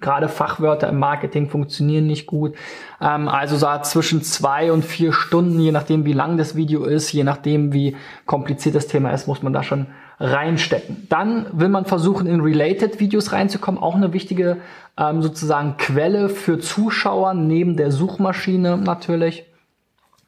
Gerade 0.00 0.28
Fachwörter 0.28 0.88
im 0.88 0.98
Marketing 0.98 1.48
funktionieren 1.48 2.06
nicht 2.06 2.26
gut. 2.26 2.54
Ähm, 3.00 3.28
also 3.28 3.56
so 3.56 3.68
zwischen 3.82 4.22
zwei 4.22 4.72
und 4.72 4.84
vier 4.84 5.12
Stunden, 5.12 5.60
je 5.60 5.72
nachdem 5.72 6.04
wie 6.04 6.12
lang 6.12 6.36
das 6.36 6.56
Video 6.56 6.84
ist, 6.84 7.12
je 7.12 7.24
nachdem 7.24 7.72
wie 7.72 7.96
kompliziert 8.26 8.74
das 8.74 8.86
Thema 8.86 9.10
ist, 9.10 9.28
muss 9.28 9.42
man 9.42 9.52
da 9.52 9.62
schon 9.62 9.86
reinstecken. 10.20 11.06
Dann 11.08 11.46
will 11.52 11.68
man 11.68 11.84
versuchen, 11.84 12.26
in 12.26 12.40
Related-Videos 12.40 13.32
reinzukommen. 13.32 13.80
Auch 13.80 13.94
eine 13.94 14.12
wichtige 14.12 14.58
ähm, 14.96 15.22
sozusagen 15.22 15.76
Quelle 15.76 16.28
für 16.28 16.58
Zuschauer 16.58 17.34
neben 17.34 17.76
der 17.76 17.92
Suchmaschine 17.92 18.76
natürlich. 18.76 19.44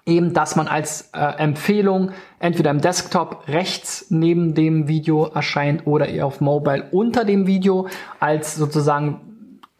Eben, 0.06 0.32
dass 0.32 0.56
man 0.56 0.66
als 0.66 1.11
äh, 1.12 1.20
Empfehlung 1.20 2.12
entweder 2.38 2.70
im 2.70 2.80
Desktop 2.80 3.49
rechts 3.49 4.06
neben 4.11 4.54
dem 4.54 4.88
Video 4.88 5.26
erscheint 5.26 5.87
oder 5.87 6.09
eher 6.09 6.26
auf 6.26 6.40
Mobile 6.40 6.88
unter 6.90 7.25
dem 7.25 7.47
Video 7.47 7.87
als 8.18 8.56
sozusagen 8.56 9.20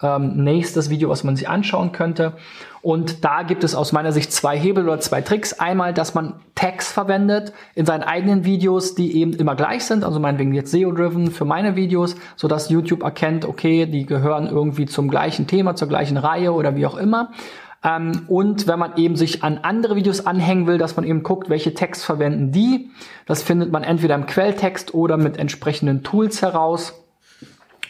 ähm, 0.03 0.45
nächstes 0.45 0.91
Video, 0.91 1.09
was 1.09 1.25
man 1.25 1.37
sich 1.37 1.49
anschauen 1.49 1.93
könnte. 1.93 2.35
Und 2.83 3.25
da 3.25 3.43
gibt 3.43 3.63
es 3.63 3.75
aus 3.75 3.93
meiner 3.93 4.13
Sicht 4.13 4.33
zwei 4.33 4.59
Hebel 4.59 4.89
oder 4.89 5.01
zwei 5.01 5.21
Tricks. 5.21 5.53
Einmal, 5.53 5.93
dass 5.93 6.15
man 6.15 6.41
Tags 6.55 6.91
verwendet 6.91 7.53
in 7.75 7.85
seinen 7.85 8.03
eigenen 8.03 8.45
Videos, 8.45 8.95
die 8.95 9.17
eben 9.17 9.35
immer 9.35 9.55
gleich 9.55 9.85
sind, 9.85 10.03
also 10.03 10.19
meinetwegen 10.19 10.55
jetzt 10.55 10.71
SEO-driven 10.71 11.31
für 11.31 11.45
meine 11.45 11.77
Videos, 11.77 12.17
so 12.37 12.49
dass 12.49 12.71
YouTube 12.71 13.03
erkennt, 13.03 13.45
okay, 13.45 13.87
die 13.87 14.07
gehören 14.07 14.47
irgendwie 14.47 14.87
zum 14.87 15.09
gleichen 15.09 15.47
Thema, 15.47 15.77
zur 15.77 15.89
gleichen 15.89 16.17
Reihe 16.17 16.53
oder 16.53 16.75
wie 16.75 16.87
auch 16.87 16.97
immer. 16.97 17.33
Ähm, 17.83 18.23
und 18.29 18.67
wenn 18.67 18.79
man 18.79 18.97
eben 18.97 19.17
sich 19.17 19.43
an 19.43 19.59
andere 19.59 19.97
Videos 19.97 20.27
anhängen 20.27 20.67
will, 20.67 20.79
dass 20.79 20.97
man 20.97 21.05
eben 21.05 21.23
guckt, 21.23 21.49
welche 21.51 21.75
Tags 21.75 22.05
verwenden 22.05 22.53
die. 22.53 22.91
Das 23.27 23.43
findet 23.43 23.73
man 23.73 23.85
entweder 23.85 24.15
im 24.15 24.27
Quelltext 24.27 24.95
oder 24.95 25.17
mit 25.17 25.37
entsprechenden 25.37 26.03
Tools 26.03 26.43
heraus 26.43 26.95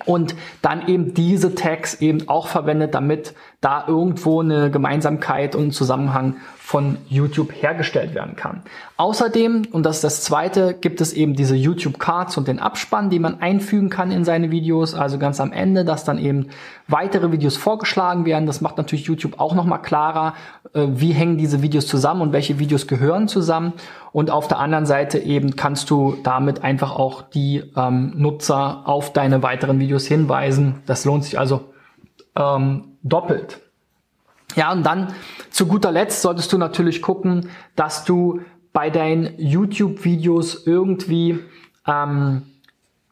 und 0.06 0.34
dann 0.62 0.88
eben 0.88 1.14
diese 1.14 1.54
Tags 1.54 2.00
eben 2.00 2.28
auch 2.28 2.48
verwendet, 2.48 2.94
damit 2.94 3.34
da 3.60 3.84
irgendwo 3.86 4.40
eine 4.40 4.70
Gemeinsamkeit 4.70 5.54
und 5.54 5.68
ein 5.68 5.72
Zusammenhang 5.72 6.36
von 6.56 6.96
YouTube 7.08 7.52
hergestellt 7.52 8.14
werden 8.14 8.34
kann. 8.36 8.62
Außerdem, 8.96 9.66
und 9.72 9.84
das 9.84 9.96
ist 9.96 10.04
das 10.04 10.22
zweite, 10.22 10.72
gibt 10.72 11.02
es 11.02 11.12
eben 11.12 11.34
diese 11.34 11.56
YouTube 11.56 11.98
Cards 11.98 12.38
und 12.38 12.48
den 12.48 12.58
Abspann, 12.58 13.10
die 13.10 13.18
man 13.18 13.40
einfügen 13.40 13.90
kann 13.90 14.12
in 14.12 14.24
seine 14.24 14.50
Videos, 14.50 14.94
also 14.94 15.18
ganz 15.18 15.40
am 15.40 15.52
Ende, 15.52 15.84
dass 15.84 16.04
dann 16.04 16.18
eben 16.18 16.46
weitere 16.88 17.32
Videos 17.32 17.58
vorgeschlagen 17.58 18.24
werden. 18.24 18.46
Das 18.46 18.62
macht 18.62 18.78
natürlich 18.78 19.04
YouTube 19.04 19.38
auch 19.38 19.54
nochmal 19.54 19.82
klarer, 19.82 20.34
äh, 20.72 20.86
wie 20.88 21.12
hängen 21.12 21.36
diese 21.36 21.60
Videos 21.60 21.86
zusammen 21.86 22.22
und 22.22 22.32
welche 22.32 22.58
Videos 22.58 22.86
gehören 22.86 23.28
zusammen. 23.28 23.74
Und 24.12 24.30
auf 24.30 24.48
der 24.48 24.58
anderen 24.58 24.86
Seite 24.86 25.18
eben 25.18 25.56
kannst 25.56 25.90
du 25.90 26.16
damit 26.22 26.64
einfach 26.64 26.96
auch 26.96 27.22
die 27.22 27.62
ähm, 27.76 28.14
Nutzer 28.16 28.82
auf 28.86 29.12
deine 29.12 29.42
weiteren 29.42 29.80
Videos 29.80 30.06
hinweisen. 30.06 30.82
Das 30.86 31.04
lohnt 31.04 31.24
sich 31.24 31.38
also 31.38 31.70
ähm, 32.36 32.96
doppelt. 33.02 33.60
Ja, 34.56 34.72
und 34.72 34.84
dann 34.84 35.14
zu 35.50 35.66
guter 35.66 35.92
Letzt 35.92 36.22
solltest 36.22 36.52
du 36.52 36.58
natürlich 36.58 37.02
gucken, 37.02 37.50
dass 37.76 38.04
du 38.04 38.40
bei 38.72 38.90
deinen 38.90 39.38
YouTube-Videos 39.38 40.66
irgendwie 40.66 41.40
ähm, 41.86 42.42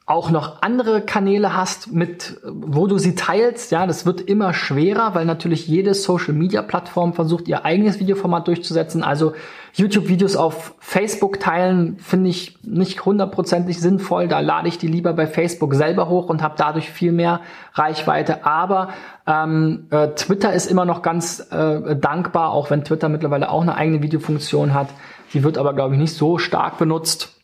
auch 0.08 0.30
noch 0.30 0.62
andere 0.62 1.02
Kanäle 1.02 1.54
hast, 1.54 1.92
mit 1.92 2.40
wo 2.44 2.86
du 2.86 2.96
sie 2.96 3.14
teilst. 3.14 3.70
Ja, 3.70 3.86
das 3.86 4.06
wird 4.06 4.22
immer 4.22 4.54
schwerer, 4.54 5.14
weil 5.14 5.26
natürlich 5.26 5.68
jede 5.68 5.92
Social 5.92 6.32
Media 6.32 6.62
Plattform 6.62 7.12
versucht, 7.12 7.46
ihr 7.46 7.66
eigenes 7.66 8.00
Videoformat 8.00 8.48
durchzusetzen. 8.48 9.02
Also 9.02 9.34
YouTube-Videos 9.74 10.34
auf 10.34 10.74
Facebook 10.78 11.40
teilen 11.40 11.98
finde 11.98 12.30
ich 12.30 12.58
nicht 12.62 13.04
hundertprozentig 13.04 13.80
sinnvoll. 13.80 14.28
Da 14.28 14.40
lade 14.40 14.68
ich 14.68 14.78
die 14.78 14.88
lieber 14.88 15.12
bei 15.12 15.26
Facebook 15.26 15.74
selber 15.74 16.08
hoch 16.08 16.30
und 16.30 16.42
habe 16.42 16.54
dadurch 16.56 16.90
viel 16.90 17.12
mehr 17.12 17.40
Reichweite. 17.74 18.46
Aber 18.46 18.88
ähm, 19.26 19.88
äh, 19.90 20.08
Twitter 20.08 20.54
ist 20.54 20.70
immer 20.70 20.86
noch 20.86 21.02
ganz 21.02 21.46
äh, 21.50 21.94
dankbar, 21.96 22.52
auch 22.52 22.70
wenn 22.70 22.82
Twitter 22.82 23.10
mittlerweile 23.10 23.50
auch 23.50 23.60
eine 23.60 23.74
eigene 23.74 24.02
Videofunktion 24.02 24.72
hat. 24.72 24.88
Die 25.34 25.44
wird 25.44 25.58
aber, 25.58 25.74
glaube 25.74 25.94
ich, 25.94 26.00
nicht 26.00 26.14
so 26.14 26.38
stark 26.38 26.78
benutzt. 26.78 27.37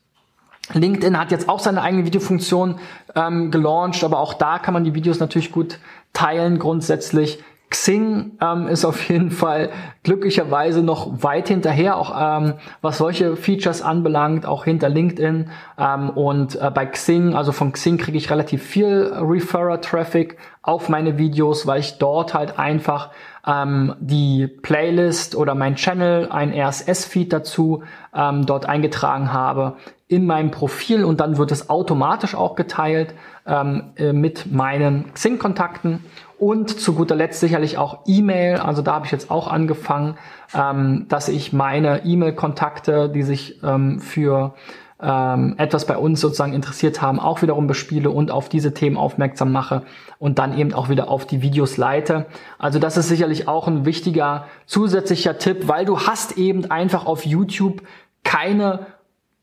LinkedIn 0.73 1.19
hat 1.19 1.31
jetzt 1.31 1.49
auch 1.49 1.59
seine 1.59 1.83
eigene 1.83 2.07
Videofunktion 2.07 2.77
ähm, 3.15 3.51
gelauncht, 3.51 4.03
aber 4.03 4.19
auch 4.19 4.35
da 4.35 4.59
kann 4.59 4.75
man 4.75 4.85
die 4.85 4.95
Videos 4.95 5.21
natürlich 5.21 5.53
gut 5.53 5.79
teilen 6.13 6.59
grundsätzlich. 6.59 7.43
Xing 7.71 8.39
ähm, 8.41 8.69
ist 8.69 8.85
auf 8.85 9.09
jeden 9.09 9.33
Fall 9.33 9.71
glücklicherweise 10.05 10.81
noch 10.83 11.25
weit 11.25 11.49
hinterher, 11.49 11.97
auch 11.97 12.15
ähm, 12.17 12.55
was 12.83 12.99
solche 12.99 13.35
Features 13.35 13.83
anbelangt, 13.83 14.47
auch 14.47 14.65
hinter 14.65 14.89
LinkedIn. 14.89 15.51
Ähm, 15.77 16.11
und 16.11 16.55
äh, 16.55 16.71
bei 16.73 16.87
Xing, 16.87 17.35
also 17.35 17.51
von 17.51 17.73
Xing 17.73 17.99
kriege 17.99 18.17
ich 18.17 18.31
relativ 18.31 18.63
viel 18.63 19.13
Referrer-Traffic 19.13 20.37
auf 20.63 20.89
meine 20.89 21.19
Videos, 21.19 21.67
weil 21.67 21.81
ich 21.81 21.99
dort 21.99 22.33
halt 22.33 22.61
einfach 22.61 23.11
ähm, 23.45 23.97
die 23.99 24.47
Playlist 24.47 25.35
oder 25.35 25.57
mein 25.57 25.75
Channel, 25.75 26.31
ein 26.31 26.55
RSS-Feed 26.55 27.33
dazu 27.33 27.83
ähm, 28.15 28.47
dort 28.47 28.67
eingetragen 28.67 29.33
habe 29.33 29.77
in 30.15 30.27
meinem 30.27 30.53
Profil 30.53 31.05
und 31.05 31.19
dann 31.19 31.39
wird 31.39 31.51
es 31.51 31.69
automatisch 31.69 32.37
auch 32.37 32.55
geteilt 32.55 33.15
ähm, 33.47 33.91
äh, 33.97 34.13
mit 34.13 34.51
meinen 34.53 35.13
Xing-Kontakten 35.13 36.05
und 36.39 36.71
zu 36.71 36.95
guter 36.95 37.17
Letzt 37.17 37.41
sicherlich 37.41 37.79
auch 37.79 38.03
E-Mail. 38.07 38.59
Also 38.59 38.81
da 38.81 38.95
habe 38.95 39.07
ich 39.07 39.13
jetzt 39.13 39.29
auch 39.29 39.49
angefangen, 39.49 40.17
ähm, 40.55 41.07
dass 41.09 41.29
ich 41.29 41.53
meine 41.53 42.05
E-Mail-Kontakte, 42.05 43.09
die 43.09 43.25
sich 43.25 43.61
ähm, 43.65 43.99
für 43.99 44.55
ähm, 45.03 45.57
etwas 45.59 45.85
bei 45.85 45.97
uns 45.97 46.21
sozusagen 46.21 46.53
interessiert 46.53 47.03
haben, 47.03 47.19
auch 47.19 47.43
wiederum 47.43 47.67
bespiele 47.67 48.11
und 48.11 48.31
auf 48.31 48.49
diese 48.49 48.73
Themen 48.73 48.97
aufmerksam 48.97 49.51
mache 49.51 49.83
und 50.21 50.39
dann 50.39 50.57
eben 50.57 50.73
auch 50.73 50.89
wieder 50.89 51.09
auf 51.11 51.27
die 51.27 51.43
Videos 51.43 51.77
leite. 51.77 52.27
Also 52.61 52.79
das 52.79 52.97
ist 52.97 53.09
sicherlich 53.09 53.49
auch 53.49 53.67
ein 53.67 53.85
wichtiger 53.85 54.47
zusätzlicher 54.67 55.39
Tipp, 55.39 55.67
weil 55.67 55.85
du 55.85 55.99
hast 55.99 56.39
eben 56.39 56.71
einfach 56.71 57.05
auf 57.05 57.27
YouTube 57.27 57.83
keine 58.23 58.87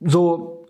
so 0.04 0.68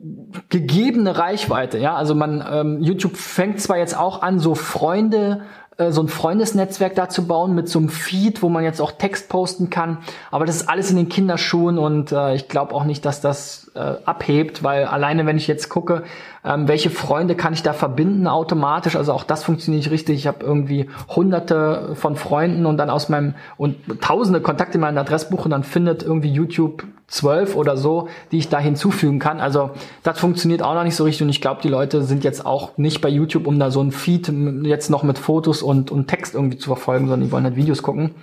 gegebene 0.50 1.18
Reichweite, 1.18 1.78
ja, 1.78 1.96
also 1.96 2.16
man 2.16 2.44
ähm, 2.52 2.82
YouTube 2.82 3.16
fängt 3.16 3.62
zwar 3.62 3.78
jetzt 3.78 3.98
auch 3.98 4.22
an, 4.24 4.40
so 4.40 4.56
Freunde 4.56 5.42
äh, 5.78 5.92
so 5.92 6.02
ein 6.02 6.08
Freundesnetzwerk 6.08 6.96
dazu 6.96 7.28
bauen 7.28 7.56
mit 7.56 7.70
so 7.70 7.80
einem 7.80 7.90
Feed, 7.90 8.42
wo 8.42 8.50
man 8.50 8.64
jetzt 8.64 8.82
auch 8.82 8.92
Text 8.92 9.30
posten 9.30 9.70
kann. 9.70 10.00
Aber 10.30 10.46
das 10.46 10.58
ist 10.58 10.70
alles 10.70 10.92
in 10.92 10.98
den 10.98 11.10
Kinderschuhen 11.10 11.78
und 11.78 12.12
äh, 12.12 12.36
ich 12.36 12.48
glaube 12.48 12.76
auch 12.76 12.84
nicht, 12.84 13.06
dass 13.06 13.22
das 13.22 13.71
äh, 13.74 13.96
abhebt, 14.06 14.64
weil 14.64 14.86
alleine 14.86 15.26
wenn 15.26 15.38
ich 15.38 15.48
jetzt 15.48 15.70
gucke, 15.70 16.04
ähm, 16.44 16.68
welche 16.68 16.90
Freunde 16.90 17.36
kann 17.36 17.54
ich 17.54 17.64
da 17.64 17.74
verbinden 17.74 18.28
automatisch, 18.28 18.96
also 18.96 19.14
auch 19.14 19.24
das 19.24 19.44
funktioniert 19.44 19.86
nicht 19.86 19.92
richtig. 19.92 20.18
Ich 20.18 20.28
habe 20.28 20.44
irgendwie 20.46 20.90
hunderte 21.08 21.96
von 21.96 22.16
Freunden 22.16 22.66
und 22.66 22.78
dann 22.78 22.90
aus 22.90 23.10
meinem 23.10 23.36
und 23.58 23.78
tausende 24.02 24.42
Kontakte 24.42 24.76
in 24.76 24.82
meinem 24.82 24.98
Adressbuch 24.98 25.46
und 25.46 25.52
dann 25.52 25.64
findet 25.64 26.04
irgendwie 26.04 26.32
YouTube 26.32 26.84
zwölf 27.08 27.56
oder 27.56 27.78
so, 27.78 28.08
die 28.32 28.40
ich 28.40 28.50
da 28.50 28.60
hinzufügen 28.60 29.20
kann. 29.20 29.40
Also 29.40 29.72
das 30.04 30.20
funktioniert 30.20 30.64
auch 30.64 30.74
noch 30.74 30.84
nicht 30.84 30.96
so 30.96 31.04
richtig 31.04 31.24
und 31.24 31.30
ich 31.30 31.42
glaube, 31.42 31.62
die 31.62 31.70
Leute 31.70 32.04
sind 32.04 32.24
jetzt 32.24 32.46
auch 32.46 32.78
nicht 32.78 33.02
bei 33.02 33.10
YouTube, 33.10 33.48
um 33.48 33.60
da 33.60 33.72
so 33.72 33.82
ein 33.82 33.92
Feed 33.92 34.32
jetzt 34.64 34.90
noch 34.90 35.04
mit 35.04 35.18
Fotos 35.18 35.62
und, 35.62 35.92
und 35.92 36.08
Text 36.08 36.36
irgendwie 36.36 36.58
zu 36.58 36.68
verfolgen, 36.68 37.08
sondern 37.08 37.28
die 37.28 37.32
wollen 37.32 37.44
halt 37.44 37.56
Videos 37.56 37.84
gucken. 37.84 38.16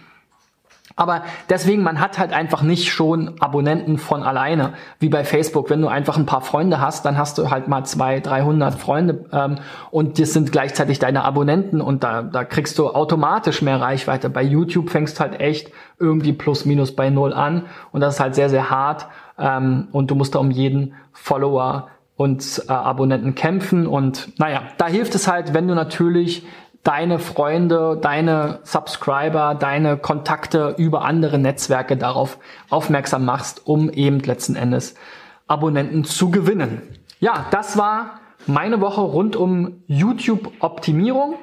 Aber 0.98 1.22
deswegen, 1.48 1.84
man 1.84 2.00
hat 2.00 2.18
halt 2.18 2.32
einfach 2.32 2.62
nicht 2.62 2.90
schon 2.90 3.40
Abonnenten 3.40 3.98
von 3.98 4.24
alleine, 4.24 4.72
wie 4.98 5.08
bei 5.08 5.22
Facebook. 5.22 5.70
Wenn 5.70 5.80
du 5.80 5.86
einfach 5.86 6.16
ein 6.16 6.26
paar 6.26 6.40
Freunde 6.40 6.80
hast, 6.80 7.04
dann 7.04 7.16
hast 7.16 7.38
du 7.38 7.50
halt 7.50 7.68
mal 7.68 7.84
zwei, 7.84 8.18
300 8.18 8.74
Freunde 8.74 9.26
ähm, 9.32 9.58
und 9.92 10.18
das 10.18 10.32
sind 10.32 10.50
gleichzeitig 10.50 10.98
deine 10.98 11.22
Abonnenten 11.22 11.80
und 11.80 12.02
da, 12.02 12.22
da 12.22 12.42
kriegst 12.42 12.80
du 12.80 12.88
automatisch 12.88 13.62
mehr 13.62 13.80
Reichweite. 13.80 14.28
Bei 14.28 14.42
YouTube 14.42 14.90
fängst 14.90 15.18
du 15.18 15.20
halt 15.20 15.40
echt 15.40 15.70
irgendwie 16.00 16.32
plus 16.32 16.64
minus 16.64 16.96
bei 16.96 17.10
null 17.10 17.32
an 17.32 17.66
und 17.92 18.00
das 18.00 18.14
ist 18.14 18.20
halt 18.20 18.34
sehr, 18.34 18.50
sehr 18.50 18.68
hart 18.68 19.06
ähm, 19.38 19.86
und 19.92 20.10
du 20.10 20.16
musst 20.16 20.34
da 20.34 20.40
um 20.40 20.50
jeden 20.50 20.94
Follower 21.12 21.90
und 22.16 22.64
äh, 22.68 22.72
Abonnenten 22.72 23.36
kämpfen 23.36 23.86
und 23.86 24.36
naja, 24.40 24.62
da 24.78 24.88
hilft 24.88 25.14
es 25.14 25.28
halt, 25.28 25.54
wenn 25.54 25.68
du 25.68 25.76
natürlich 25.76 26.44
deine 26.88 27.18
Freunde, 27.18 27.98
deine 28.00 28.60
Subscriber, 28.62 29.54
deine 29.54 29.98
Kontakte 29.98 30.74
über 30.78 31.04
andere 31.04 31.38
Netzwerke 31.38 31.98
darauf 31.98 32.38
aufmerksam 32.70 33.26
machst, 33.26 33.66
um 33.66 33.90
eben 33.90 34.20
letzten 34.20 34.56
Endes 34.56 34.94
Abonnenten 35.46 36.04
zu 36.04 36.30
gewinnen. 36.30 36.80
Ja, 37.20 37.44
das 37.50 37.76
war 37.76 38.20
meine 38.46 38.80
Woche 38.80 39.02
rund 39.02 39.36
um 39.36 39.82
YouTube-Optimierung. 39.86 41.34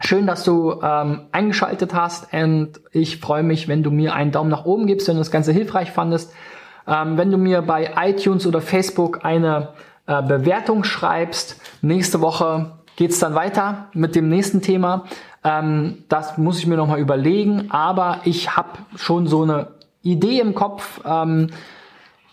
Schön, 0.00 0.26
dass 0.26 0.42
du 0.42 0.80
ähm, 0.82 1.26
eingeschaltet 1.32 1.92
hast 1.92 2.32
und 2.32 2.80
ich 2.92 3.20
freue 3.20 3.42
mich, 3.42 3.68
wenn 3.68 3.82
du 3.82 3.90
mir 3.90 4.14
einen 4.14 4.32
Daumen 4.32 4.48
nach 4.48 4.64
oben 4.64 4.86
gibst, 4.86 5.06
wenn 5.06 5.16
du 5.16 5.20
das 5.20 5.30
Ganze 5.30 5.52
hilfreich 5.52 5.90
fandest. 5.90 6.32
Ähm, 6.88 7.18
wenn 7.18 7.30
du 7.30 7.36
mir 7.36 7.60
bei 7.60 7.90
iTunes 7.98 8.46
oder 8.46 8.62
Facebook 8.62 9.22
eine 9.22 9.74
äh, 10.06 10.22
Bewertung 10.22 10.84
schreibst. 10.84 11.60
Nächste 11.82 12.20
Woche 12.20 12.75
geht's 12.96 13.18
dann 13.18 13.34
weiter 13.34 13.88
mit 13.92 14.14
dem 14.16 14.28
nächsten 14.28 14.62
Thema. 14.62 15.04
Ähm, 15.44 16.04
das 16.08 16.38
muss 16.38 16.58
ich 16.58 16.66
mir 16.66 16.76
nochmal 16.76 16.98
überlegen, 16.98 17.70
aber 17.70 18.20
ich 18.24 18.56
habe 18.56 18.70
schon 18.96 19.26
so 19.26 19.42
eine 19.42 19.68
Idee 20.02 20.40
im 20.40 20.54
Kopf. 20.54 21.00
Ähm, 21.04 21.48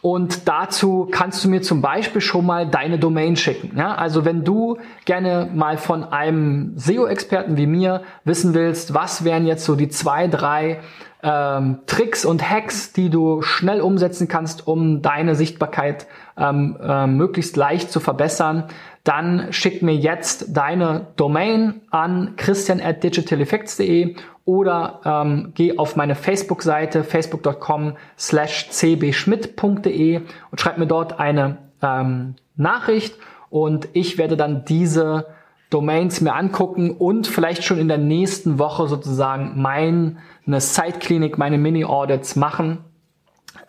und 0.01 0.50
dazu 0.50 1.08
kannst 1.10 1.46
du 1.46 1.50
mir 1.50 1.62
zum 1.62 1.82
Beispiel 1.82 2.20
schon 2.20 2.46
mal 2.46 2.67
deine 2.67 3.00
Domain 3.00 3.38
schicken. 3.38 3.77
Ja? 3.77 3.96
Also 3.96 4.25
wenn 4.25 4.43
du 4.43 4.77
gerne 5.05 5.50
mal 5.53 5.77
von 5.77 6.03
einem 6.03 6.74
SEO-Experten 6.75 7.55
wie 7.55 7.67
mir 7.67 8.01
wissen 8.25 8.53
willst, 8.53 8.93
was 8.93 9.24
wären 9.24 9.46
jetzt 9.46 9.63
so 9.63 9.75
die 9.75 9.88
zwei, 9.88 10.27
drei 10.27 10.82
ähm, 11.24 11.79
Tricks 11.86 12.25
und 12.25 12.48
Hacks, 12.48 12.91
die 12.91 13.10
du 13.10 13.41
schnell 13.43 13.79
umsetzen 13.79 14.27
kannst, 14.27 14.67
um 14.67 15.01
deine 15.01 15.36
Sichtbarkeit 15.36 16.05
ähm, 16.37 16.77
äh, 16.81 17.07
möglichst 17.07 17.55
leicht 17.57 17.91
zu 17.91 17.99
verbessern, 17.99 18.65
dann 19.03 19.51
schick 19.51 19.81
mir 19.81 19.95
jetzt 19.95 20.55
deine 20.55 21.07
Domain 21.15 21.81
an 21.91 22.35
christian 22.37 22.79
at 22.81 23.03
digitaleffects.de 23.03 24.15
oder 24.45 25.01
ähm, 25.05 25.51
geh 25.55 25.77
auf 25.77 25.95
meine 25.95 26.15
Facebook-Seite 26.15 27.03
facebook.com 27.03 27.93
slash 28.17 28.69
cbschmidt.de 28.69 30.21
und 30.51 30.61
schreib 30.61 30.77
mir 30.77 30.87
dort 30.87 31.19
eine 31.19 31.57
ähm, 31.81 32.35
Nachricht 32.55 33.15
und 33.49 33.87
ich 33.93 34.17
werde 34.17 34.37
dann 34.37 34.65
diese 34.65 35.27
Domains 35.69 36.21
mir 36.21 36.35
angucken 36.35 36.91
und 36.91 37.25
vielleicht 37.25 37.63
schon 37.63 37.79
in 37.79 37.87
der 37.87 37.97
nächsten 37.97 38.59
Woche 38.59 38.87
sozusagen 38.87 39.59
meine 39.59 40.17
Site-Klinik, 40.45 41.37
meine 41.37 41.57
Mini-Audits 41.57 42.35
machen. 42.35 42.79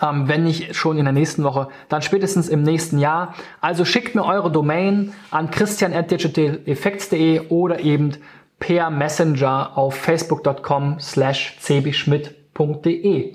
Ähm, 0.01 0.29
wenn 0.29 0.45
nicht 0.45 0.75
schon 0.75 0.99
in 0.99 1.05
der 1.05 1.13
nächsten 1.13 1.45
Woche, 1.45 1.69
dann 1.89 2.03
spätestens 2.03 2.49
im 2.49 2.63
nächsten 2.63 2.99
Jahr. 2.99 3.35
Also 3.61 3.85
schickt 3.85 4.15
mir 4.15 4.25
eure 4.25 4.51
Domain 4.51 5.13
an 5.31 5.51
christian.digitaleffects.de 5.51 7.49
oder 7.49 7.81
eben 7.81 8.13
per 8.59 8.91
Messenger 8.91 9.77
auf 9.77 9.95
facebook.com 9.95 10.99
slash 11.01 11.57
cbschmidt.de. 11.61 13.35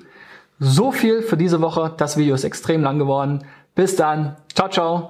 So 0.60 0.92
viel 0.92 1.22
für 1.22 1.38
diese 1.38 1.62
Woche. 1.62 1.94
Das 1.96 2.18
Video 2.18 2.36
ist 2.36 2.44
extrem 2.44 2.84
lang 2.84 3.00
geworden. 3.00 3.46
Bis 3.76 3.96
dann. 3.96 4.36
Ciao, 4.54 4.70
ciao. 4.70 5.10